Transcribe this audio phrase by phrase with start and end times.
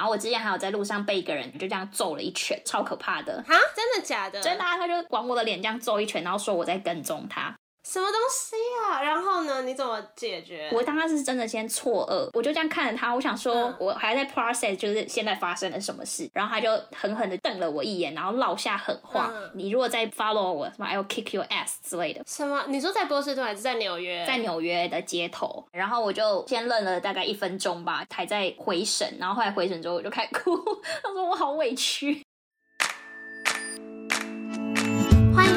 [0.00, 3.44] 然后我之前还有在路上被一个人就这样揍了一拳，超可怕的。
[3.46, 4.40] 哈，真的假的？
[4.40, 7.54] 真的、啊，他就往我的脸这样揍一拳，然后说我在跟踪他。
[7.82, 9.02] 什么东西啊？
[9.02, 9.62] 然后呢？
[9.62, 10.68] 你怎么解决？
[10.72, 16.28] 我当时是真的先错愕，我就这样看着他，我想说嗯我还在 process，就是现在发生了什么事。
[16.34, 22.64] 然后他就狠狠的瞪了我一眼，然后落下狠话：“嗯你如果再 follow 我，什么 I'll kick your ass 之类的。”什么？
[22.68, 24.24] 你说在波士顿还是在纽约？
[24.26, 30.56] 在纽约的街头，然后我就先愣了大概一分钟吧，还在回神，然后后来回神之后我就开始哭，
[31.02, 32.22] 他说我好委屈。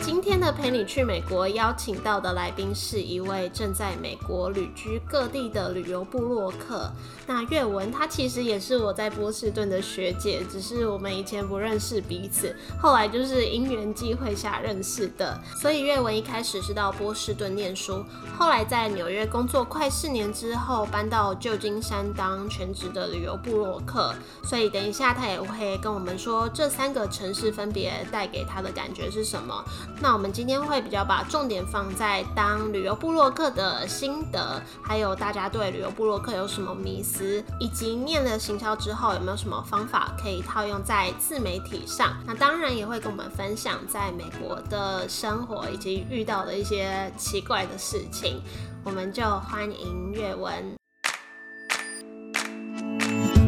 [0.00, 6.90] 今天的陪你去美国邀请到的来宾是一位正在美国旅居各地的旅游部落客。
[7.26, 15.38] 那岳文她其实也是我在波士顿的学姐，只是我们以前不认识彼此，后来就是因缘际会下认识的。
[15.60, 18.04] 所以岳文一开始是到波士顿念书，
[18.38, 24.14] 后来在纽约工作快四年之后，搬到旧金山当全职的旅游部落客。
[24.44, 29.64] 所以等一下他也会跟我们说这三个城市分别带给他的感觉是什么。
[30.00, 42.16] 那我们今天会比较把重点放在当旅游部落客的心得，还有大家对旅游部落客有什么迷思，以及念了行销之后有没有什么方法可以套用在自媒体上。
[42.26, 48.40] 那当然也会跟我们分享在美国的生活以及遇到的一些奇怪的事情。
[48.84, 50.52] 我们就欢迎岳文。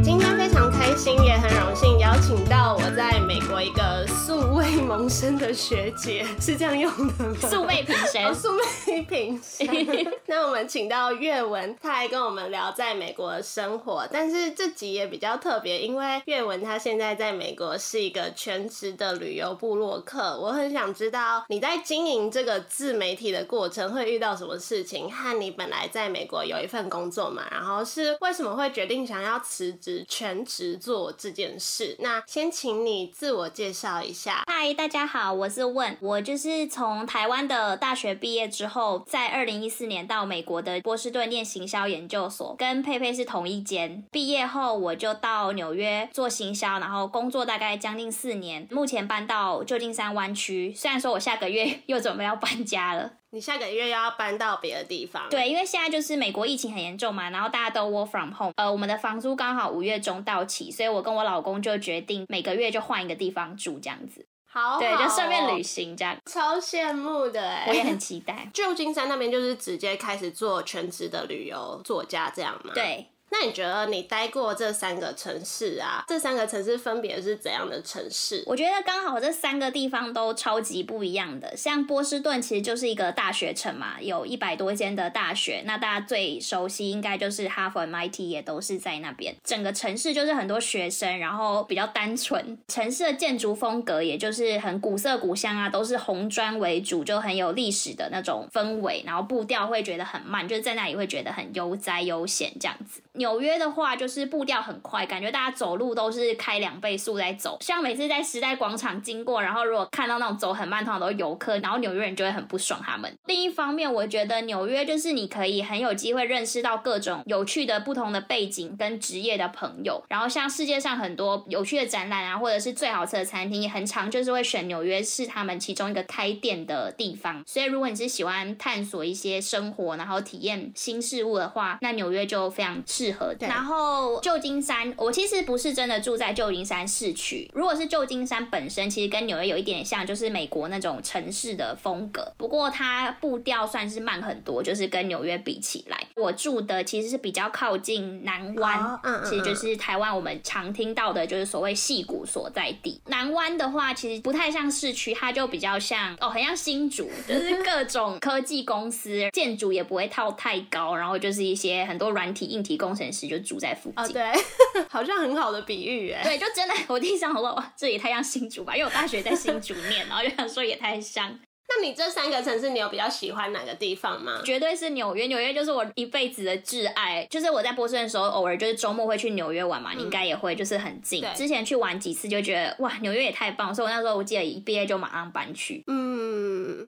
[0.03, 7.36] 今天非常开心，也很荣幸邀请到我在美国一个素未谋生的学姐，是这样用的吗？
[7.50, 8.53] 素昧平生哦，素
[8.87, 9.67] 昧平生。
[10.27, 14.06] 那我们请到岳文，他来跟我们聊在美国的生活。
[14.09, 20.39] 但是这集也比较特别，因为岳文他现在在美国是一个全职的旅游部落客。
[20.41, 31.97] 我很想知道你在经营这个自媒体的过程会遇到什么事情，和你本来在美国有一份工作嘛，然后是为什么会决定想要辞职全职做这件事？
[31.99, 34.19] 那先请你自我介绍一下。
[34.22, 44.04] 嗨，大家好，我是问，我就是从台湾的大学毕业之后，在二零一四年到美国的波士顿念行销研究所，跟佩佩是同一间。
[44.10, 50.75] 毕业后我就到纽约做行销，然后工作大概将近四年，目前搬到旧金山湾区。
[50.75, 67.67] 虽然说我下个月 又准备要搬家了，你下个月又要搬到别的地方，对，因为现在就是美国疫情很严重嘛，然后大家都 work from home，呃，我们的房租刚好五月中到期，所以我跟我老公就决定每个月就换一个地方住，这样子，好好对，就顺便旅行，行这样，超羡慕的哎！
[67.69, 68.49] 我也很期待。
[68.53, 72.73] 旧金山那边就是直接开始做全职的旅游作家这样吗？。
[72.75, 76.05] 对，那你觉得你待过这三个城市啊？
[76.09, 78.43] 这三个城市分别是怎样的城市？
[78.47, 81.57] 我觉得刚好这三个地方都超级不一样的。
[81.57, 89.35] 像波士顿其实就是一个大学城嘛，有一百多间的大学，那大家最熟悉应该就是哈佛、MIT 也都是在那边。
[89.45, 92.59] 整个城市就是很多学生，然后比较单纯。
[92.69, 99.03] 城市的建筑风格也就是很古色古香啊，都是红砖为主，就很有历史的那种氛围。
[99.07, 103.01] 然后步调会觉得很慢，就是在那里会觉得很悠哉悠闲这样子。
[103.15, 107.59] 纽约的话，就是步调很快，感觉大家走路都是开两倍速在走。
[107.60, 113.12] 像每次在时代广场经过，然后如果看到那种走很慢，通常都是游客，然后纽约人就会很不爽他们。
[113.26, 120.03] 另一方面，我觉得纽约就是你可以很有机会认识到各种有趣的不同的背景跟职业的朋友。
[120.09, 127.43] 然后像世界上很多有趣的展览啊，或者是最好吃的餐厅，也很常就是会选纽约是他们其中一个开店的地方。
[127.47, 133.34] 所以如果你是喜欢探索一些生活，然后体验新事物的话，那纽约就非常适合。
[133.34, 137.50] 对然后旧金山，我其实不是真的住在旧金山市区。
[137.55, 142.31] 如果是旧金山本身，其实跟纽约有一点点像，就是美国那种城市的风格。
[142.37, 145.99] 不过它步调算是慢很多，就是跟纽约比起来。
[146.16, 153.00] 我住的其实是比较靠近南湾，哦嗯嗯其实就是台湾我们常听到的，就是所谓戏谷所在地。
[153.06, 164.14] 南湾的话，其实不太像市区，它就比较像哦，很像新竹，就是各种科技公司，建筑也不会套太高，然后就是一些很多软体、硬体工程师就住在附哦，近。
[164.14, 164.32] 对，
[164.90, 166.22] 好像很好的比喻哎。
[166.25, 171.31] 对，就真的，我第一想我说哇，这也太像新竹吧，因为我大学在新竹念，然后就想说也太像，
[171.70, 174.42] 那你这三个城市，你有比较喜欢哪个地方吗？
[174.44, 177.25] 绝对是纽约，纽约就是我一辈子的挚爱。
[177.31, 181.32] 就是我在波士顿的时候，偶尔就是周末会去纽约玩嘛，你应该也会，就是很近对。
[181.32, 185.84] 之前去玩几次就觉得哇，纽约也太棒，所以我那时候我记得一毕业就马上搬去。
[185.87, 186.10] 嗯，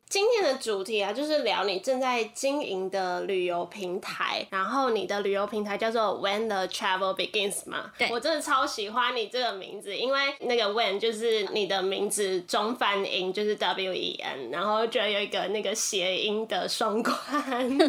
[0.08, 7.90] 今天的主题啊，就是聊你正在经营的旅游平台，然后你的旅游平台叫做 When the Travel Begins 嘛。
[7.98, 17.14] 对我真的超喜欢你这个名字，因为那个 When 就是你的名字中翻音就是 W E N，然后觉得有一个那个谐音的双关。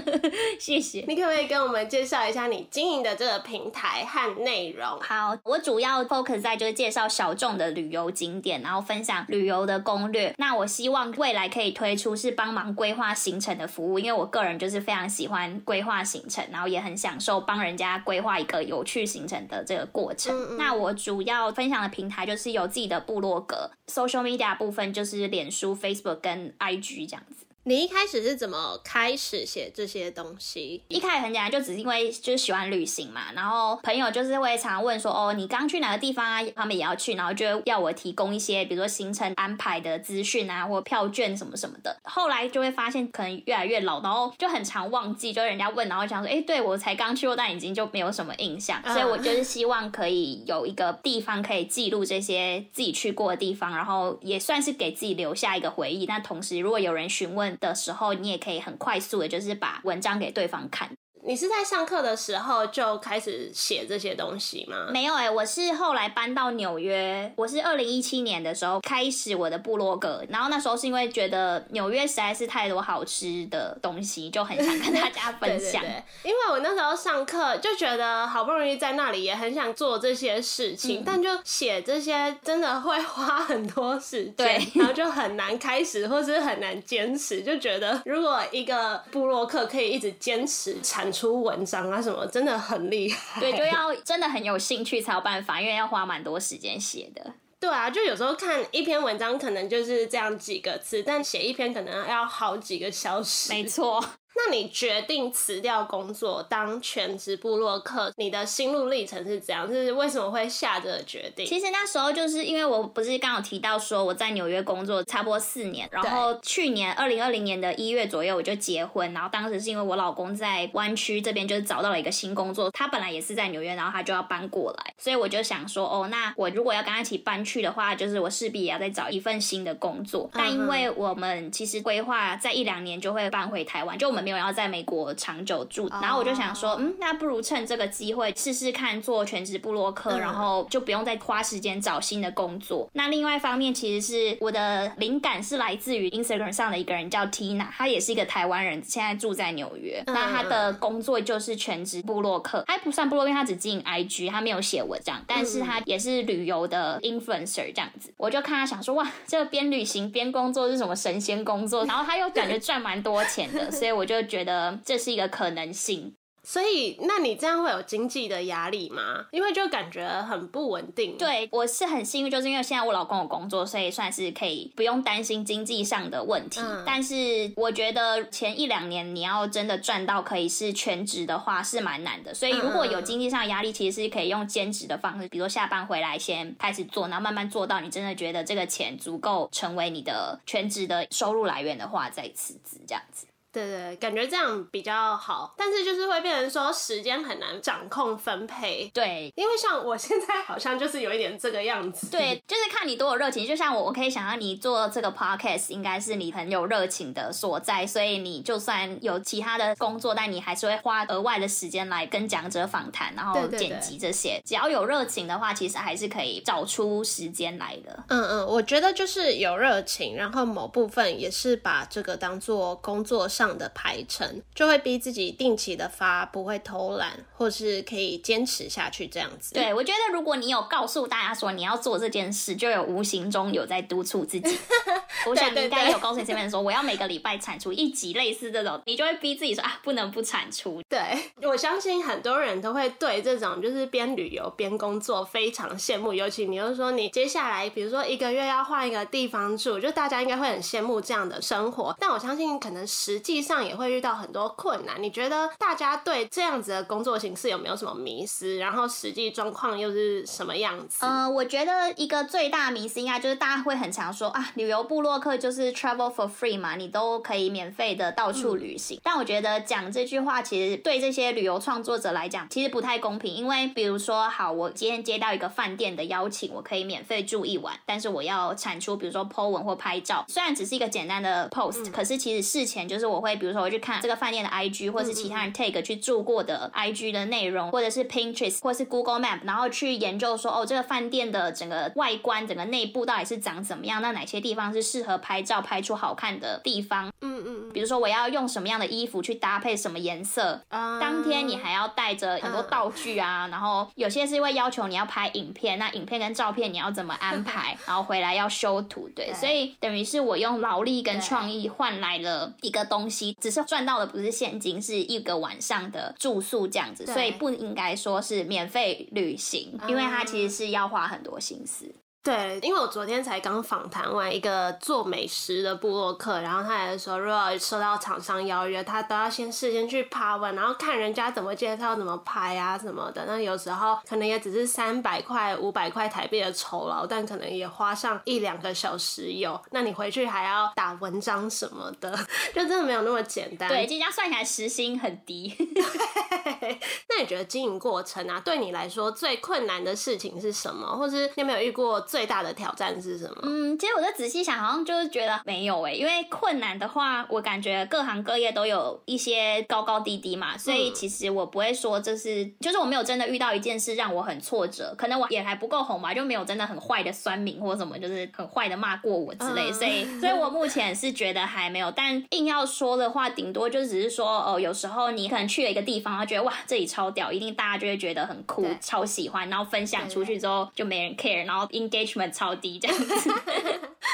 [0.60, 1.04] 谢谢。
[1.08, 5.00] 你可不可以跟我们介绍一下你经营的这个平台和内容？
[5.02, 10.34] 好，我主要 focus 在就是介绍小众的旅游景点，然后分享旅游的攻略。
[10.38, 20.36] 那我希望未来可以推出是帮忙规划行程的服务，因为我个人就是非常喜欢规划行程，然后也很享受帮人家规划一个有趣行程的这个过程。
[20.36, 27.46] 嗯嗯那我主要分享的平台就是有自己的部落格，social media 部分就是脸书、Facebook 跟 IG 这样子。
[27.66, 30.84] 你一开始是怎么开始写这些东西？
[30.90, 36.44] 一开始很简单，就只是因为就是喜欢旅行嘛，然后朋友就是会常问说，哦，你刚去哪个地方啊？
[36.56, 41.96] 他们也要去，然后就要我提供一些，比如说行程安排的资讯啊，或票券什么什么的。
[42.04, 48.82] 后来就会发现，可能越来越老，然后就很常忘记，就人家问，然后想说，哎，对我才刚去过，但已经就没有什么印象。
[48.84, 56.06] 嗯所以我就是希望可以有一个地方可以记录这些自己去过的地方，然后也算是给自己留下一个回忆。
[56.06, 60.90] 但同时，如果有人询问的时候，你也可以很快速的，就是把文章给对方看。
[61.26, 64.88] 你是在上课的时候就开始写这些东西吗？
[64.92, 75.82] 没有哎、我是后来搬到纽约，我是二零一七年的时候开始我的部落格，然后那时候是因为觉得纽约实在是太多好吃的东西，就很想跟大家 分享。
[75.82, 87.42] 对对对，因为我那时候上课就觉得好不容易在那里，也很想做这些事情，嗯但就写这些真的会花很多时间，对然后就很难开始，或是很难坚持。
[87.44, 93.40] 就觉得如果一个部落客可以一直坚持产出文章啊什么，真的很厉害。
[93.40, 97.34] 对，就要真的很有兴趣才有办法，因为要花蛮多时间写的。
[97.60, 103.54] 对啊，就有时候看一篇文章可能就是这样几个字，但写一篇可能要好几个小时。
[103.54, 104.04] 没错。
[104.36, 109.68] 那你决定辞掉工作当全职部落客，你的心路历程是怎样？
[109.68, 111.46] 就是为什么会下这个决定？
[111.46, 130.30] 其实那时候就是因为我不是刚有提到说我在纽约工作差不多四年，然后去年二零二零年的一月左右我就结婚，然后当时是因为我老公在湾区这边就是找到了一个新工作，他本来也是在纽约，然后他就要搬过来，所以我就想说，哦，那我如果要跟他一起搬去的话，就是我势必也要再找一份新的工作。
[130.34, 142.90] 但因为我们其实规划在一两年就会搬回台湾，就我们没有要在美国长久住，然后我就想说，嗯，那不如趁这个机会试试看做全职部落客，嗯然后就不用再花时间找新的工作。
[142.94, 150.02] 那另外一方面，其实是我的灵感是来自于 Instagram 上的一个人叫 Tina，她也是一个台湾人，现在住在纽约。
[150.08, 158.14] 嗯那她的工作就是全职部落客，她不算部落，因为她只经营 IG，她没有写文章，但是她也是旅游的 influencer 这样子。
[158.18, 161.86] 我就看她想说，哇，这个边旅行边工作是什么神仙工作？
[161.86, 166.14] 然后她又感觉赚蛮多钱的，所以我就觉得这是一个可能性。
[166.46, 169.26] 所以，那你这样会有经济的压力吗？
[169.32, 176.60] 因为就感觉很不稳定。，对，我是很幸运，就是因为现在我老公有工作，所以算是可以不用担心经济上的问题。
[176.60, 182.34] 嗯但是我觉得前一两年你要真的赚到可以是全职的话，是蛮难的。
[182.34, 193.26] 所以如果有经济上的压力，其实是可以用兼职的方式，比如说下班回来先开始做，然后慢慢做到你真的觉得这个钱足够成为你的全职的收入来源的话，再辞职这样子。
[193.54, 195.54] 对对，感觉这样比较好。
[195.56, 198.90] 但是就是会变成说时间很难掌控分配。
[198.94, 202.10] 对，因为像我现在好像就是有一点这个样子。
[202.10, 203.48] 对，就是看你多有热情。
[203.48, 214.42] 就像我，我可以想象你做这个 podcast 应该是你很有热情的所在，所以你就算有其他的工作，但你还是会花额外的时间来跟讲者访谈，然后剪辑这些。
[214.46, 218.04] 只要有热情的话，其实还是可以找出时间来的。
[218.08, 229.54] 嗯嗯，我觉得就是有热情，然后某部分也是把这个当做工作上的排程，就会逼自己定期的发，不会偷懒，或是可以坚持下去这样子。
[229.54, 234.58] 对，我觉得如果你有告诉大家说你要做这件事，就有无形中有在督促自己。
[235.28, 240.82] 我想你应该有告诉你身边人说，我要每个礼拜产出一集类似这种，你就会逼自己说啊，不能不产出。
[240.90, 241.00] 对，
[241.42, 251.96] 我相信很多人都会对这种就是边旅游边工作非常羡慕，尤其你又说你接下来比如说一个月要换一个地方住，就大家应该会很羡慕这样的生活。
[252.00, 255.02] 但我相信可能实际际上也会遇到很多困难。
[255.02, 258.60] 你觉得大家对这样子的工作形式有没有什么迷失？
[258.60, 261.06] 然后实际状况又是什么样子？
[261.06, 269.00] 呃，我觉得一个最大迷失应该就是大家会很常说啊，旅游部落客就是 travel for free 嘛，你都可以免费的到处旅行。
[269.04, 273.34] 但我觉得讲这句话其实对这些旅游创作者来讲，其实不太公平。
[273.34, 294.02] 因为比如说，好，我今天接到一个饭店的邀请，我可以免费住一晚，但是我要产出比如说 po 文或拍照，虽然只是一个简单的 post，可是其实事前就是我会比如说我去看这个饭店的 IG，或是其他人 take 去住过的 IG 的内容，或者是 Pinterest 或是 Google Map，然后去研究说哦，这个饭店的整个外观、整个内部到底是长怎么样？
[294.02, 297.12] 那哪些地方是适合拍照拍出好看的地方？
[297.22, 300.62] 嗯嗯，比如说我要用什么样的衣服去搭配什么颜色？
[300.70, 307.78] 当天你还要带着很多道具啊，然后有些是会要求你要拍影片，那影片跟照片你要怎么安排？
[307.88, 321.94] 然后回来要修图，对，所以等于是我用劳力跟创意换来了一个东西，只是赚到的不是现金，是一个晚上的住宿这样子，所以不应该说是免费旅行，因为它其实是要花很多心思。
[322.24, 333.26] 对，因为我昨天才刚访谈完一个做美食的部落客，然后他还说，如果收到厂商邀约，他都要先事先去爬文，然后看人家怎么介绍、怎么拍啊什么的。
[333.28, 339.60] 那有时候可能也只是三百块、五百块台币的酬劳，但可能也花上一两个小时有。
[339.72, 342.10] 那你回去还要打文章什么的，
[342.56, 343.68] 就真的没有那么简单。
[343.68, 345.54] 对，这家算起来时薪很低。
[347.10, 350.88] 那你觉得经营过程啊，对你来说最困难的事情是什么？
[350.98, 352.00] 或是你有没有遇过？
[352.14, 353.38] 最大的挑战是什么？
[353.42, 382.03] 嗯，其实我在仔细想，好像就是觉得没有哎，因为困难的话，我感觉各行各业都有一些高高低低嘛，所以其实我不会说这是，就是我没有真的遇到一件事让我很挫折，可能我也还不够红吧，就没有真的很坏的酸民或什么，就是很坏的骂过我之类，所以， 所以我目前是觉得还没有，但硬要说的话，顶多就只是说，哦，有时候你可能去了一个地方，他觉得哇，这里超屌，一定大家就会觉得很酷，超喜欢，然后分享出去之后就没人 care，然后 engage。
[382.32, 383.30] 超低这样子，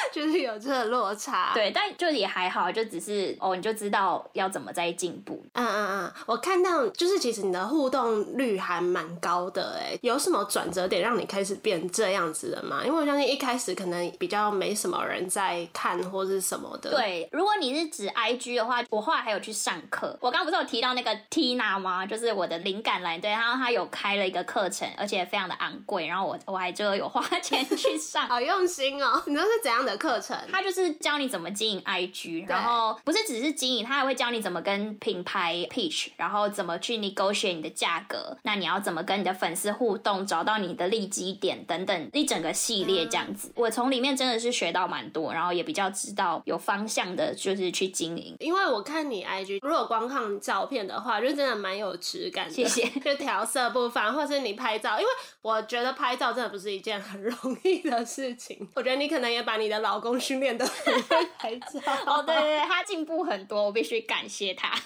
[0.13, 1.51] 就是有这个落差。
[1.53, 5.43] 对，但就也还好，就只是哦，你就知道要怎么再进步。
[5.53, 12.81] 嗯嗯嗯，我看到就是其实你的互动率还蛮高的哎，有什么转折点让你开始变这样子的吗？
[12.85, 16.89] 因为我相信一开始可能比较没什么人在看或是什么的。
[16.91, 20.17] 对，如果你是指 IG 的话，我后来还有去上课。
[20.21, 22.05] 我刚不是有提到那个 Tina 吗？
[22.05, 29.21] 就是我的灵感来对，然后他有开了一个课程，而且非常的昂贵，然后我我还就有花钱去上， 好用心哦。
[29.25, 30.35] 你说是怎样的课程？
[30.51, 38.37] 他就是教你怎么经营 IG，然后不是只是经营，他还会教你怎么跟品牌 pitch，然后怎么去 negotiate 你的价格。
[38.43, 43.51] 那你要怎么跟你的粉丝互动，找到你的利基点等等一整个系列这样子。
[43.55, 48.35] 我从里面真的是学到蛮多，然后也比较知道有方向的，就是去经营。
[48.39, 52.49] 因为我看你 IG，如果光看照片的话，就真的蛮有质感。
[52.49, 52.87] 谢谢。
[52.99, 55.09] 就调色部分，或是你拍照，因为
[55.41, 58.67] 我觉得拍照真的不是一件很容易的事情。
[58.75, 61.79] 我觉得你可能也把你的老公训练的很会拍照。
[62.05, 64.69] 哦，对对对，他进步很多，我必须感谢他。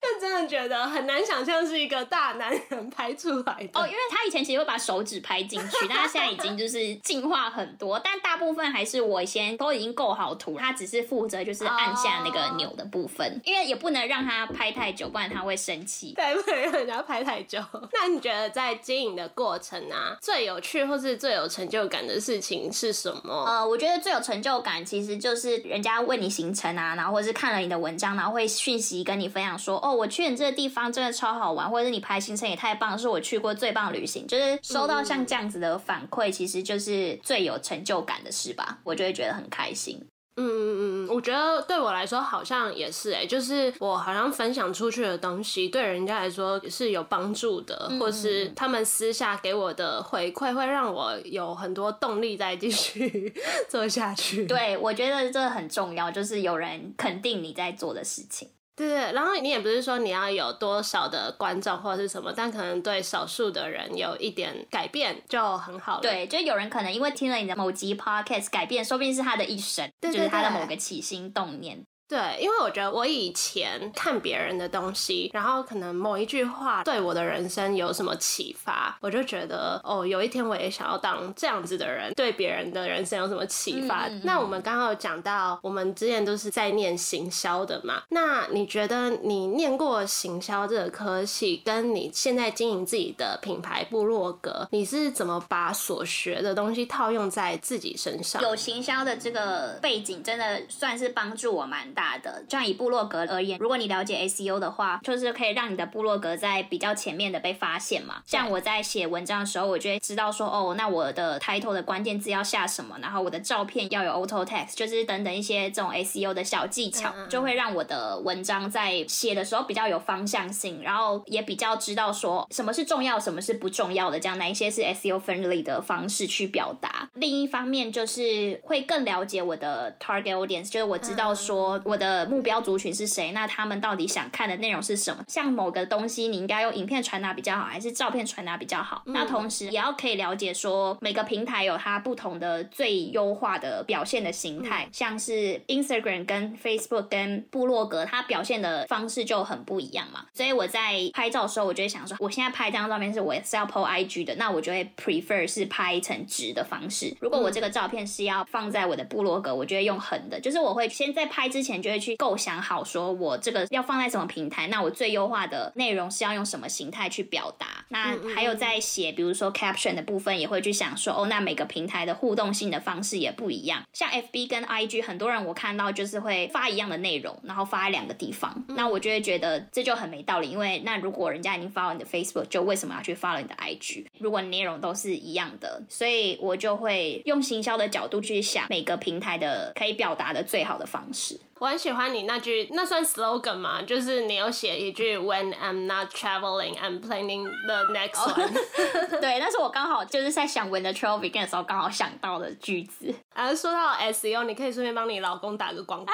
[0.00, 3.80] 但真的觉得很难想象是一个大男人拍出来的。
[3.80, 8.00] 哦，因为他以前其实会把手指拍进去， 但他现在已经就是进化很多。
[8.02, 13.40] 但大部分还是我先都已经构好图，他只是负责就是按下那个钮的部分。
[13.44, 16.14] 因为也不能让他拍太久，不然他会生气。
[16.16, 17.62] 对，不能让人家拍太久。
[17.92, 23.44] 那你觉得在经营的过程啊，最有趣或是最有成就感的事情是什么？
[23.46, 34.26] 呃，我觉得最有成就感其实就是人家问你行程啊，然后或者是看了你的文章，然后会讯息跟你分享说，哦，我去你这个地方真的超好玩，或者是你拍行程也太棒，是我去过最棒旅行。
[34.26, 40.04] 就是收到像这样子的反馈，其实就是最有成就感的事吧，我就会觉得很开心。
[40.38, 53.34] 嗯嗯嗯嗯，我觉得对我来说好像也是哎，就是我好像分享出去的东西，对人家来说是有帮助的，或是他们私下给我的回馈，会让我有很多动力再继续
[53.68, 54.46] 做下去。
[54.46, 58.48] 对，我觉得这很重要，就是有人肯定你在做的事情。
[58.78, 66.00] 对对，然后你也不是说你要有多少的观众或者是什么，但可能对少数的人有一点改变就很好了。
[66.00, 71.84] 对，就有人可能因为听了你的某集 podcast 改变，说不定是他的一生，就是他的某个起心动念。
[72.08, 84.08] 对，因为我觉得我以前看别人的东西，然后可能某一句话对我的人生有什么启发，我就觉得哦，有一天我也想要当这样子的人，对别人的人生有什么启发。
[84.22, 98.40] 那我们刚刚有讲到，我们之前都是在念行销的嘛，那你觉得你念过行销这个科系，跟你现在经营自己的品牌部落格，你是怎么把所学的东西套用在自己身上？
[98.40, 101.86] 有行销的这个背景，真的算是帮助我蛮。
[101.98, 102.40] 大的。
[102.46, 108.22] 就像以部落格而言，如果你了解 SEO 的话，就是可以让你的部落格在比较前面的被发现嘛。
[108.24, 127.08] 像我在写文章的时候，我就会知道说，哦，那我的 title 的关键字要下什么，然后我的照片要有 auto text，就是等等一些这种 SEO 的小技巧，就会让我的文章在写的时候比较有方向性，然后也比较知道说什么是重要，什么是不重要的，这样哪一些是 SEO friendly 的方式去表达。
[127.14, 135.24] 另一方面就是会更了解我的 target audience，就是我知道说我的目标族群是谁，那他们到底想看的内容是什么？
[135.26, 139.02] 像某个东西，你应该用影片传达比较好，还是照片传达比较好？
[139.06, 150.26] 那同时也要可以了解说每个平台有它不同的最优化的表现的形态，像是 Instagram 跟 Facebook 跟部落格，它表现的方式就很不一样嘛。
[150.34, 157.16] 所以我在拍照的时候，我就会想说，我现在拍这张照片是我是要 po IG 的，那我就会 prefer 是拍成直的方式。
[157.18, 167.66] 如果我这个照片是要放在我的部落格，我就会用横的，就是我会先在拍之前就会去构想好，说我这个要放在什么平台，那我最优化的内容是要用什么形态去表达。
[167.88, 173.82] 那还有在写，比如说 caption 的部分，也会去想说，哦，那每个平台的互动性的方式也不一样。
[173.92, 180.50] 像 FB 跟 IG，很多人我看到就是会发一样的内容，然后发在两个地方，那我就会觉得这就很没道理。
[180.50, 184.06] 因为那如果人家已经发了你的 Facebook，就为什么要去发了你的 IG？
[184.18, 191.38] 如果内容都是一样的，所以我就会用行销的角度去想每个平台的可以表达的最好的方式。
[191.60, 193.82] 我很喜欢你那句，那算 slogan 吗？
[193.82, 198.52] 就是你有写一句 When I'm not traveling, I'm planning the next one。
[199.20, 203.12] 对，那是我刚好就是在想 When the travel begin 的时候刚好想到的句子。
[203.34, 206.12] 啊， 说到 SEO，你可以顺便帮你老公打个广告。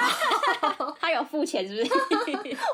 [1.00, 1.94] 他有付钱是不是？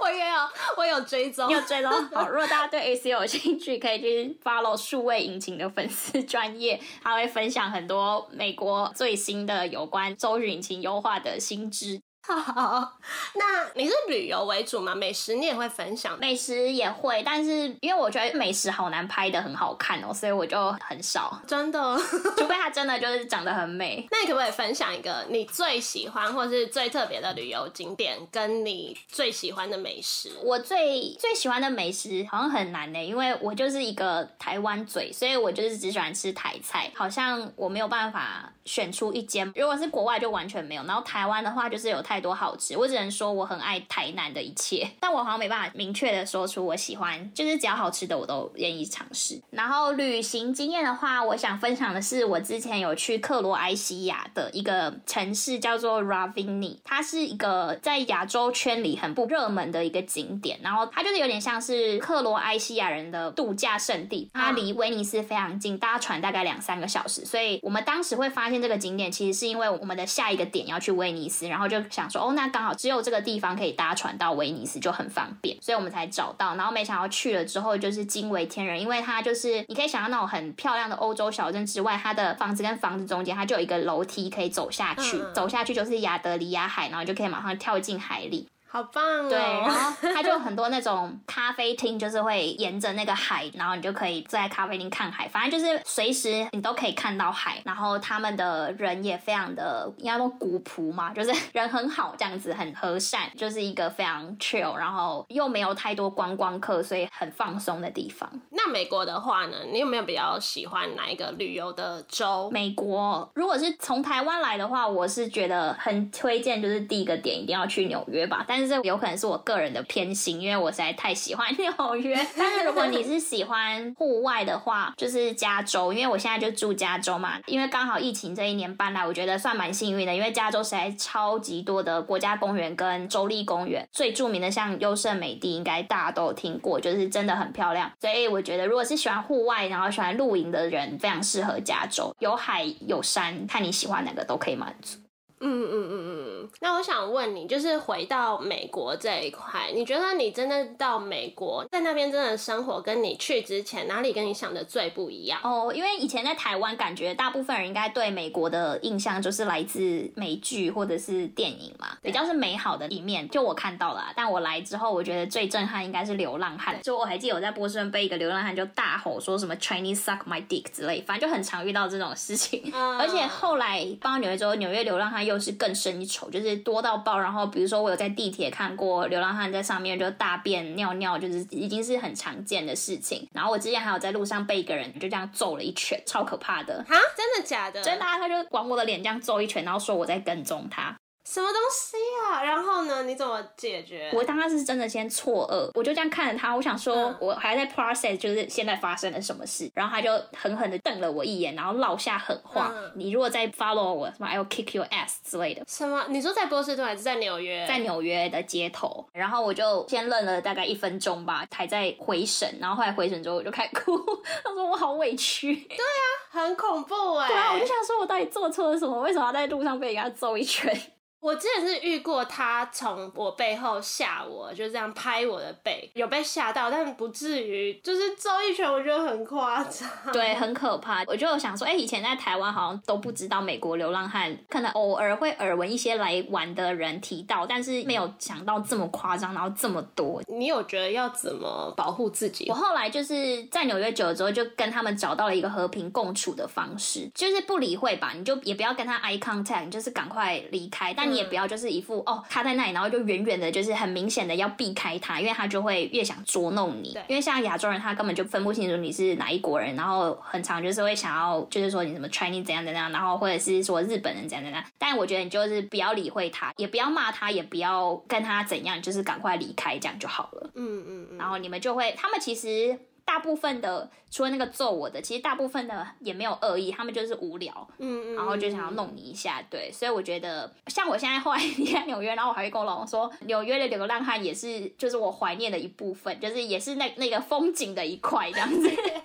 [0.02, 0.36] 我也有，
[0.76, 1.90] 我有追踪，你有追踪。
[2.08, 12.00] 好，如果大家对 SEO 有兴趣，可以去 follow 数位引擎的粉丝专业，他会分享很多美国最新的有关搜索引擎优化的新知。
[12.40, 12.98] 好，
[13.34, 14.94] 那你是旅游为主吗？
[14.94, 16.18] 美食你也会分享？
[16.18, 21.40] 美食也会，但是因为我觉得美食好难拍的很好看哦，所以我就很少。
[21.46, 21.96] 真的，
[22.36, 24.06] 除非它真的就是长得很美。
[24.12, 30.30] 那你可不可以分享一个你最喜欢或是最特别的旅游景点，跟你最喜欢的美食？
[30.42, 39.50] 我最最喜欢的美食好像很难呢，因为我就是一个台湾嘴，所以我就是只喜欢吃台菜，好像我没有办法选出一间。
[39.56, 49.40] 如果是国外就完全没有，然后台湾的话就是有太多好吃，我只能说我很爱台南的一切， 但我好像没办法明确的说出我喜欢，就是只要好吃的我都愿意尝试。
[49.50, 72.32] 然后旅行经验的话，我想分享的是我之前有去克罗埃西亚的一个城市叫做 Ravini，它是一个在亚洲圈里很不热门的一个景点，然后它就是有点像是克罗埃西亚人的度假胜地，它离威尼斯非常近，搭船大概两三个小时，所以我们当时会发现这个景点，其实是因为我们的下一个点要去威尼斯，然后就想说哦。
[72.34, 76.54] 那刚好只有这个地方可以搭船到威尼斯，就很方便，所以我们才找到。
[76.54, 88.46] 然后没想到去了之后就是惊为天人，因为它就是你可以想象那种很漂亮的欧洲小镇之外，它的房子跟房子中间它就有一个楼梯可以走下去，走下去就是亚德里亚海，然后就可以马上跳进海里。
[88.72, 89.28] 好棒哦！
[89.28, 97.60] 对，然后它就很多那种咖啡厅，就是会沿着那个海，然后你就可以坐在咖啡厅看海，反正就是随时你都可以看到海。
[97.64, 108.30] 然后他们的人也非常的，应该说古朴嘛，就是人很好，这样子很和善，就是一个非常 chill，然后又没有太多观光客，所以很放松的地方。
[108.50, 109.56] 那美国的话呢？
[109.72, 112.48] 你有没有比较喜欢哪一个旅游的州？
[112.52, 118.44] 美国，如果是从台湾来的话，我是觉得很推荐，就是第一个点一定要去纽约吧。
[118.46, 122.14] 但但是有可能是我个人的偏心，因为我实在太喜欢 纽约。
[122.36, 127.38] 但是如果你是喜欢户外的话，就是加州，因为我现在就住加州嘛。
[127.46, 137.90] 因为刚好疫情这一年搬来，我觉得算蛮幸运的，因为加州实在超级多的国家公园跟州立公园，最著名的像优胜美地，应该大家都有听过，就是真的很漂亮。
[138.00, 144.98] 所以我觉得，如果是喜欢户外，然后喜欢露营的人，非常适合加州，有海有山，看你喜欢哪个都可以满足。
[145.40, 155.40] 嗯嗯嗯嗯嗯，那我想问你，就是回到美国这一块，你觉得你真的到美国，在那边真的生活，跟你去之前哪里跟你想的最不一样？
[155.42, 163.28] 哦，因为以前在台湾，感觉大部分人应该对美国的印象就是来自美剧或者是电影嘛，比较是美好的一面。
[163.28, 166.78] 就我看到了，但我来之后，我觉得最震撼应该是流浪汉。
[166.82, 172.70] 就我还记得我在波士顿被一个流浪汉就大吼说什么 Chinese suck my dick 之类，反正就很常遇到这种事情。
[172.98, 177.18] 而且后来搬到纽约之后，纽约流浪汉又是更深一筹，就是多到爆。
[177.18, 183.26] 然后比如说，我有在地铁看过流浪汉在上面就大便尿尿，就是已经是很常见的事情。
[183.32, 186.84] 然后我之前还有在路上被一个人就这样揍了一拳，超可怕的。
[186.88, 187.82] 啊，真的假的？
[187.82, 190.96] 真的，他就往我的脸这样揍一拳，然后说我在跟踪他。
[191.30, 192.42] 什么东西啊？
[192.42, 193.04] 然后呢？
[193.04, 194.10] 你怎么解决？
[194.12, 199.70] 我当时是真的先错愕，我就这样看着他，我想说，我还在 process，就是现在发生了什么事。
[199.72, 206.04] 然后他就狠狠的瞪了我一眼，然后落下狠话：“你如果再 follow 我，什么 I'll kick your ass 之类的。”什么？
[206.08, 207.64] 你说在波士顿还是在纽约？
[207.64, 209.06] 在纽约的街头。
[209.12, 212.52] 然后我就先愣了大概一分钟吧，还在回神。
[212.60, 213.96] 然后后来回神之后，我就开始哭。
[214.42, 215.54] 他说我好委屈。
[215.54, 217.28] 对啊，很恐怖哎。
[217.28, 219.00] 对啊，我就想说，我到底做错了什么？
[219.02, 220.76] 为什么要在路上被人家揍一拳？
[221.20, 231.04] 我之前是遇过他从我背后吓我，就这样拍我的背，有被吓到，但不至于就是揍一拳，我觉得很夸张，对，很可怕。
[231.06, 240.22] 我就想说，哎，以前在台湾好像都不知道美国流浪汉，可能偶尔会耳闻一些来玩的人提到，但是没有想到这么夸张，然后这么多。
[240.26, 242.48] 你有觉得要怎么保护自己？
[242.48, 251.09] 我后来就是在纽约久了之后，就跟他们找到了一个和平共处的方式，就是不理会吧，你就也不要跟他 eye contact，就是赶快离开，但。
[251.10, 256.96] 你也不要就是一副哦，他在那里，然后就远远的，就是很明显的要避开他，因为他就会越想捉弄你。
[257.08, 264.64] 因为像亚洲人，他根本就分不清楚你是哪一国人，然后很常就是会想要，就是说你什么 Chinese 怎样怎样，然后或者是说日本人怎样怎样。
[264.78, 270.50] 但我觉得你就是不要理会他，也不要骂他，也不要跟他怎样，就是赶快离开，这样就好了。
[270.54, 271.18] 嗯嗯嗯。
[271.18, 272.78] 然后你们就会，他们其实。
[273.02, 288.68] 大部分的除了那个揍我的，其实大部分的也没有恶意，他们就是无聊，嗯嗯，然后就想要弄你一下，对，所以我觉得像我现在后来离开纽约，然后我还会跟我老公说，纽约的流浪汉也是就是我怀念的一部分，就是也是那那个风景的一块这样子。
[288.68, 289.02] 天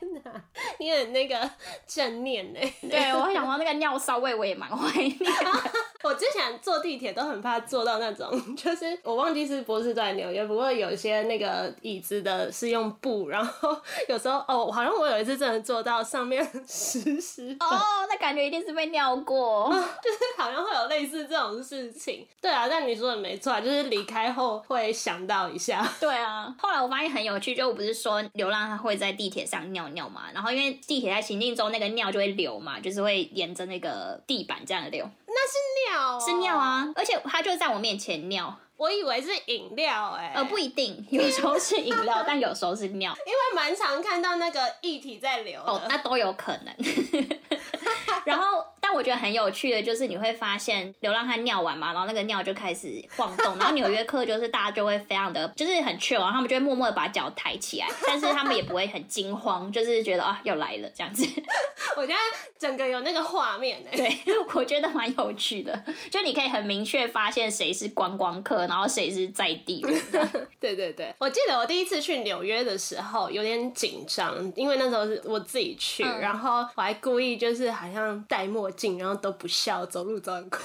[0.79, 1.49] 你很那个
[1.85, 2.59] 正念呢？
[2.81, 5.15] 对我想到那个尿骚味我也蛮怀念。
[6.03, 13.75] 我之前坐地铁都很怕坐到那种，就是我忘记是不是在纽约，不过有一些那个椅子的是用布，然后。
[14.07, 17.79] 有时候哦，好像我有一次真的做到上面 湿湿的哦，
[18.09, 19.69] 那感觉一定是被尿过，
[20.03, 22.25] 就是好像会有类似这种事情。
[22.41, 25.87] 对啊，但你说的没错，就是离开后会想到一下。
[25.99, 35.07] 对啊，后来我发现很有趣，就我不是说流浪它会在地铁上尿尿嘛，然后因为地铁在行进中，那个尿就会流嘛，就是会沿着那个地板这样流。
[35.27, 38.57] 那是尿，是尿啊，而且它就在我面前尿。
[38.77, 46.75] 我以为是饮料哎，呃不一定， 有时候是饮料，但有时候是尿，因为蛮常看到那个液体在流哦，那都有可能。
[48.25, 61.25] 然后，但我觉得很有趣的，就是你会发现流浪汉尿完嘛，然后那个尿就开始晃动，然后纽约客就是大家就会非常的，就是很 chill，然后他们就会默默的把脚抬起来，但是他们也不会很惊慌，就是觉得啊又来了这样子。
[61.97, 62.19] 我觉得
[62.59, 64.19] 整个有那个画面哎，对，
[64.53, 69.99] 我觉得蛮有趣的，就你可以很明确发现谁是观光客，然后谁是在地人。
[70.61, 78.23] 对对对，我记得我第一次去纽约的时候有点紧张，因为那时候是我自己去，然后我还故意就是好像。
[78.27, 80.61] 戴墨镜，然后都不笑，走路走很快，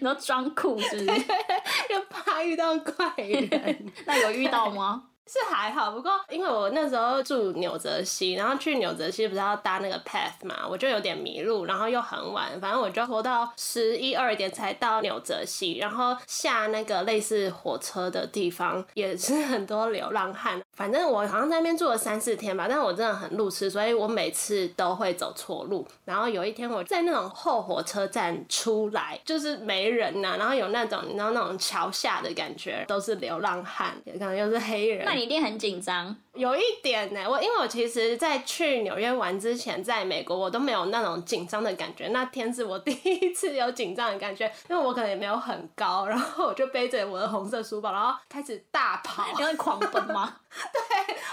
[0.00, 1.20] 然后装酷，是不是？
[1.90, 5.04] 又怕遇到怪人， 那有遇到吗？
[5.26, 35.15] 是还好，不过因为我那时候住纽泽西，然后去纽泽西不是要搭那个 path 嘛，我就有点迷路，然后又很晚，反正我就活到十一二点才到纽泽西，然后下那个类似火车的地方也是很多流浪汉，反正我好像在那边住了三四天吧，但我真的很路痴，所以我每次都会走错路，然后有一天我在那种后火车站出来，就是没人呐，然后有那种你知道那种桥下的感觉，都是流浪汉，可能又是黑人。
[35.16, 37.26] 你一定很紧张，有一点呢。
[37.28, 42.08] 我因为我其实，在去纽约玩之前，在美国我都没有那种紧张的感觉。
[42.08, 50.36] 那天是我第一次有紧张的感觉，因为我可能也没有很高，然后我就背着我的红色书包，然后开始大跑，因为狂奔吗？
[50.72, 50.82] 对，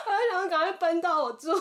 [0.05, 1.51] 我就想赶快奔到我住，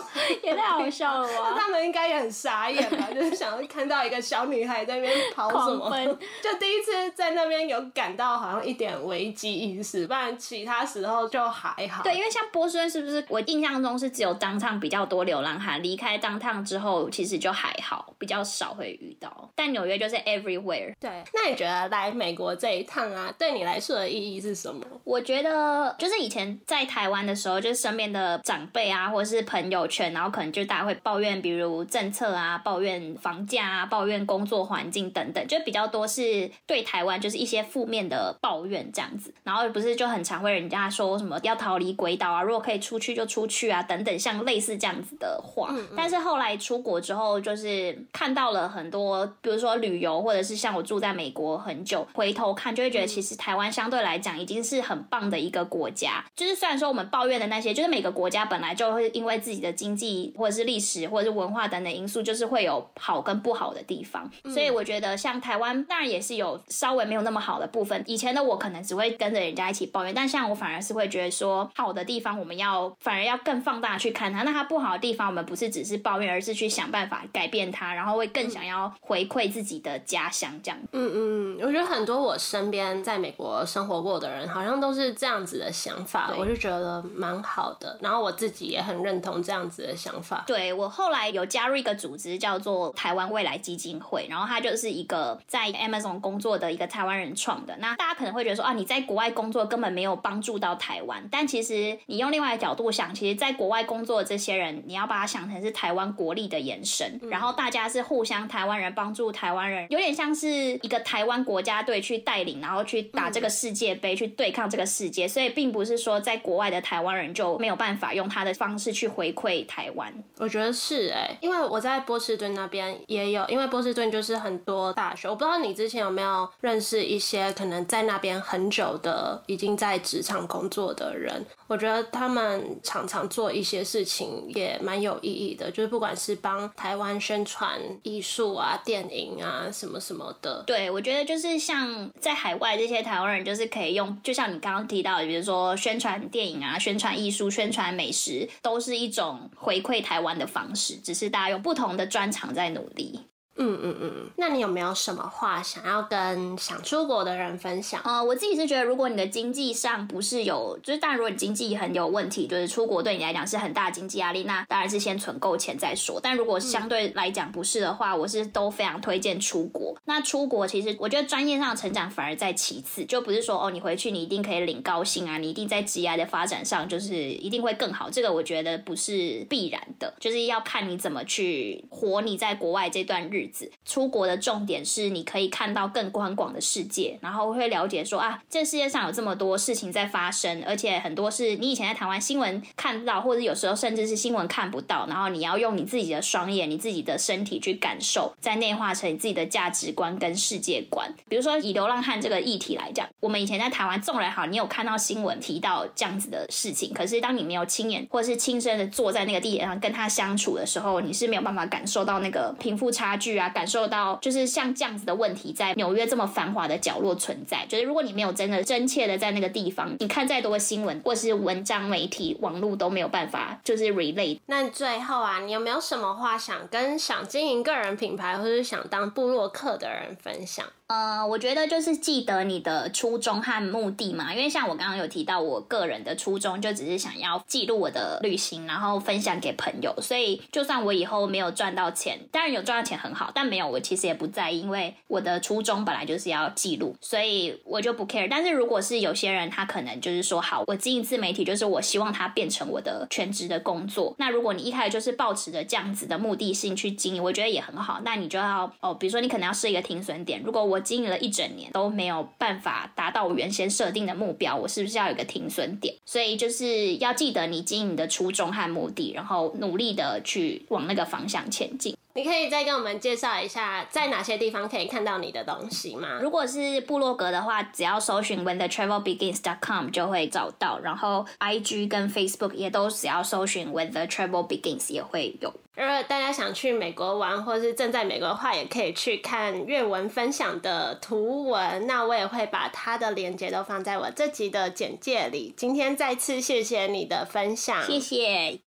[0.43, 1.55] 也太好笑了吧？
[1.59, 3.09] 他们应该也很傻眼吧？
[3.15, 5.91] 就是想要看到一个小女孩在那边跑什么，
[6.43, 12.03] 就第一次在那边有感到好像一点危机意识，不然其他时候就还好。
[12.03, 13.25] 对，因为像波士顿是不是？
[13.29, 19.51] 我印象中是只有当趟比较多流浪汉，离开当趟之后，其实就还好，比较少会遇到。
[19.55, 20.95] 但纽约就是 everywhere。
[21.01, 24.85] 对，那你觉得来美国这一趟啊，对你来说的意义是什么？
[25.05, 39.33] 我觉得就是以前在台湾的时候，就是身边的长辈啊，或者是朋友圈，然后可能就大家会抱怨，比如政策啊，抱怨房价啊，抱怨工作环境等等，就比较多是对台湾就是一些负面的抱怨这样子。
[39.45, 45.73] 然后不是就很常会人家说什么要逃离鬼岛啊，如果可以出去就出去啊，等等，像类似这样子的话。
[45.97, 56.25] 但是后来出国之后，就是看到了很多，比如说旅游，或者是像我住在美国很久，回头看就会觉得，其实台湾相对来讲已经是很棒的一个国家。
[56.35, 58.22] 就是虽然说我们抱怨的那些，就是每个国。
[58.23, 64.31] 国家本来就会因为自己的经济或者是历史或者是文化等等因素，就是会有好跟不好的地方。
[64.45, 68.01] 所以我觉得像台湾，当然也是有稍微没有那么好的部分。
[68.07, 74.45] 以前的我可能只会跟着人家一起抱怨，但像我反而是会觉得说，好的地方我们要反而要更放大去看它。
[74.45, 80.79] 那它不好的地方，我们不是只是抱怨，而是去想办法改变它，然后会更想要回馈自己的家乡这样。
[80.93, 87.99] 嗯嗯，我觉得很多我身边在美国生活过的人，好像都是这样子的想法，我就觉得蛮好的。
[88.01, 90.44] 然后我自己也很认同这样子的想法。
[90.46, 97.77] 对我后来有加入一个组织，叫做台湾未来基金会，然后它就是一个在 Amazon 工作的一个台湾人创的。
[97.79, 115.29] 那大家可能会觉得说啊，你在国外工作根本没有帮助到台湾，但其实你用另外一个角度想，其实在国外工作的这些人，你要把它想成是台湾国力的延伸，然后大家是互相台湾人帮助台湾人，有点像是一个台湾国家队去带领，然后去打这个世界杯，去对抗这个世界。
[115.29, 120.11] 所以并不是说在国外的台湾人就没有办法用他的方式去回馈台湾。
[120.38, 125.29] 我觉得是哎，因为我在波士顿那边也有，因为波士顿就是很多大学。
[125.29, 131.45] 我不知道你之前有没有认识一些可能在那边很久的，已经在职场工作的人。
[131.67, 140.62] 我觉得他们常常做一些事情也蛮有意义的，就是不管是帮台湾宣传艺术啊、电影啊什么什么的。
[140.67, 153.21] 对，我觉得就是像在海外这些台湾人，就是可以用，就像你刚刚提到的，比如说宣传电影啊、宣传艺术、宣传美食，都是一种回馈台湾的方式，只是大家用不同的专长在努力。
[153.57, 158.01] 嗯嗯嗯，那你有没有什么话想要跟想出国的人分享？
[158.03, 166.19] 呃，我自己是觉得，如果你的经济上不是有，就是当然，如果你经济很有问题，就是出国对你来讲是很大经济压力，那当然是先存够钱再说。
[166.23, 169.95] 但如果相对来讲不是的话，我是都非常推荐出国。
[170.07, 178.09] 那出国其实我觉得专业上的成长反而在其次，就不是说哦你回去你一定可以领高薪啊，你一定在职业的发展上就是一定会更好。
[178.09, 183.43] 这个我觉得不是必然的，就是要看你怎么去活你在国外这段日。
[183.85, 201.12] 出国的重点是你可以看到更宽广的世界，然后会了解说啊，这世界上有这么多事情在发生，而且很多是你以前在台湾新闻看到，或者有时候甚至是新闻看不到，然后你要用你自己的双眼、你自己的身体去感受，再内化成你自己的价值观跟世界观。
[201.29, 213.49] 比如说以流浪汉这个议题来讲，我们以前在台湾纵然好，你有看到新闻提到这样子的事情，可是当你没有亲眼或者是亲身的坐在那个地铁上跟他相处的时候，你是没有办法感受到那个贫富差距啊。
[213.51, 217.66] 感受到就是像这样子的问题，在纽约这么繁华的角落存在。
[217.68, 224.40] 觉得如果你没有真的真切的在那个地方，你看再多的新闻或是文章、媒体、网络都没有办法就是 relate。
[224.47, 230.66] 那最后啊，你有没有什么话想跟想经营个人品牌或者想当布洛克的人分享？
[230.93, 239.95] 呃，我觉得就是记得你的初衷和目的嘛，因为像我刚刚有提到，我个人的初衷就只是想要记录我的旅行，然后分享给朋友。
[240.03, 248.29] 所以就算我以后没有赚到钱，当然有赚到钱很好，但没有我其实也不在意，因为我的初衷本来就是要记录，所以我就不 care。
[248.31, 254.15] 但是如果是有些人，他可能就是说，好，我经营自媒体，就是我希望它变成我的全职的工作。
[254.19, 258.03] 那如果你一开始就是抱持着这样子的目的性去经营，我觉得也很好。
[258.05, 265.95] 那你就要哦，比如说你可能要设一个停损点，如果我经营了一整年都没有办法达到我原先设定的目标，我是不是要有个停损点？
[266.05, 271.97] 所以就是要记得你经营的初衷和目的，然后努力的去往那个方向前进。
[272.14, 276.18] 你可以再跟我们介绍一下，在哪些地方可以看到你的东西吗？
[276.21, 280.79] 如果是部落格的话，只要搜寻 when the travel begins dot com 就会找到。
[280.81, 285.55] 然后 I G 跟 Facebook 也都只要搜寻 when the travel begins 也会有。
[285.75, 291.87] 如果大家想去美国玩，或是正在美国的话，也可以去看阅文分享的图文。
[291.87, 295.53] 那我也会把它的链接都放在我这集的简介里。
[295.57, 298.72] 今天再次谢谢你的分享，谢谢。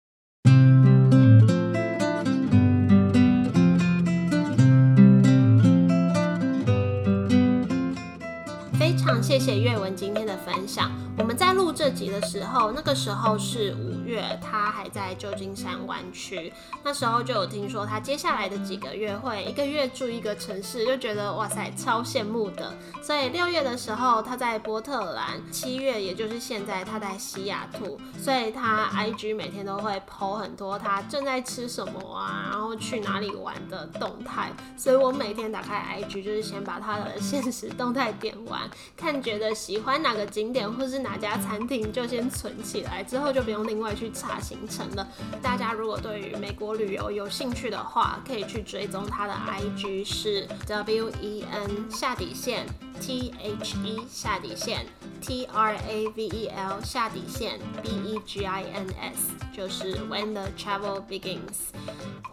[9.23, 10.91] 谢谢月文今天的分享。
[11.19, 16.53] 我们在录这集的时候，那个时候是五月，他还在旧金山湾区。
[16.85, 22.73] 那时候就有听说他接下来的几个月会一个月住一个城市，就觉得哇塞，超羡慕的。
[23.03, 34.53] 所以六月的时候他在波特兰，七月也就是现在他在西雅图，所以他 IG 每天都会 po 很多他正在吃什么啊，然后去哪里玩的动态。
[34.77, 38.71] 所以我每天打开 IG 就是先把他的 现实动态点完。
[38.99, 45.07] 看觉得喜欢哪个景点或是哪家餐厅，就先存起来，之后就不用另外去查行程了。
[45.41, 52.67] 大家如果对于美国旅游有兴趣的话，可以去追踪他的 IG 是 W E N 下底线
[53.01, 54.85] T H E 下底线
[55.21, 60.49] T R A V E L 下底线 B E G I N S，就是 When the
[60.59, 61.71] Travel Begins。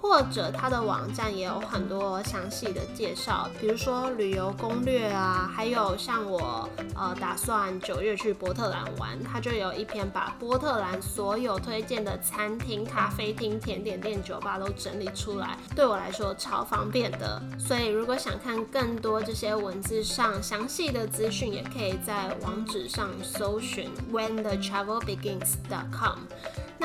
[0.08, 17.42] 或者他的网站也有很多详细的介绍，比如说旅游攻略啊，还有像我呃打算九月去波特兰玩，他就有一篇把波特兰所有推荐的餐厅、咖啡厅、甜点店、酒吧都整理出来，对我来说超方便的。
[17.58, 26.20] 所以如果想看更多这些文字上详细的资讯，也可以在网址上搜寻 whenthetravelbegins.com。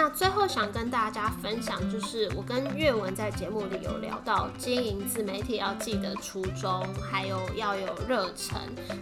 [0.02, 8.58] 那最后想跟大家分享，就是我跟月文在节目里有聊到经营自媒体要记得初衷，还有要有热忱。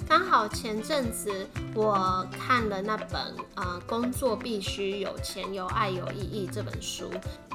[0.09, 7.09] 刚好前阵子我看了那本呃工作必须有钱、有爱、有意义这本书，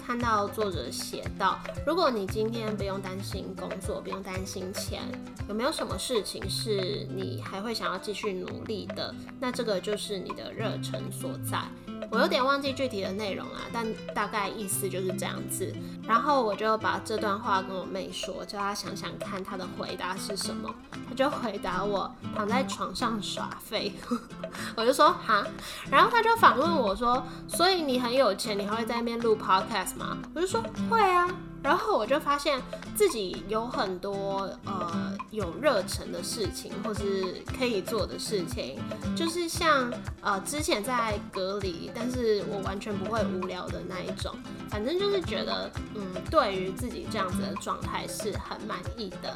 [0.08, 5.02] 看到作者写到，如果你今天不用担心工作，不用担心钱，
[5.50, 9.14] 有没有什么事情是你还会想要继续努力的？
[9.38, 11.62] 那这个就是你的热忱所在。
[12.14, 15.74] 我有点忘记具体的内容啦，但大概意思就是这样子。
[16.08, 20.70] 然后我就把这段话跟我妹说，叫她想想看她的回答是什么。
[21.10, 23.92] 她就回答我躺在床上耍废。
[24.78, 25.44] 我就说哈，
[25.90, 30.16] 然后她就反问我说，所以你很有钱，你还会在那边录 podcast 吗？
[30.36, 31.28] 我就说会啊。
[31.64, 32.62] 然后我就发现
[32.96, 38.78] 自己有很多呃有热忱的事情，或是可以做的事情，
[39.16, 44.36] 就是像呃之前在隔离，但是我完全不会无聊的那一种。
[44.70, 49.34] 反正就是觉得嗯，对于自己这样子的状态是很满意的。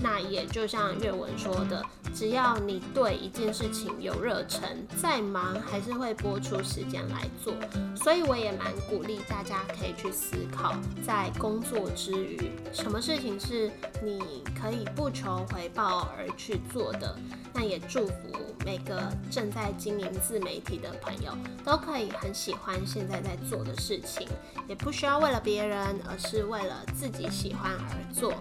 [0.00, 7.54] 那也就像月文说的，只要你对一件事情有热忱，再忙还是会拨出时间来做。
[7.94, 10.74] 所以我也蛮鼓励大家可以去思考，
[11.06, 13.70] 在工作之余，什么事情是
[14.02, 17.16] 你可以不求回报而去做的。
[17.54, 18.14] 那也祝福
[18.64, 24.26] 每个正在经营自媒体的朋友，都可以很喜欢现在在做的事情，
[24.66, 28.32] 也不需要为了别人，而是为了自己喜欢而做。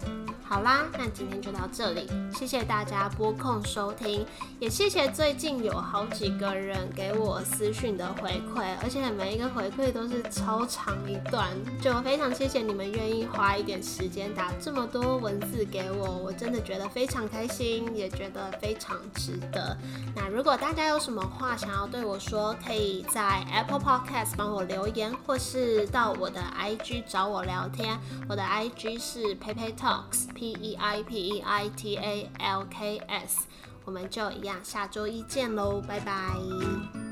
[0.41, 4.25] 好啦，那今天就到这里，谢谢大家拨空收听，
[4.59, 11.49] 也谢谢最近有好几个人给我私讯的回馈，而且每一个回馈都是超长一段，
[11.81, 19.77] 就非常谢谢你们愿意花一点时间打这么多文字给我，我真的觉得非常开心，也觉得非常值得。
[20.15, 30.21] 那如果大家有什么话想要对我说，可以在 Apple Podcast 帮我留言，或是到我的 IG 找我聊天，我的 IG 是 Pepe Talks。
[30.33, 33.45] P E I P I T A L K S，
[33.85, 37.10] 我们就一样，下周一见喽，拜拜。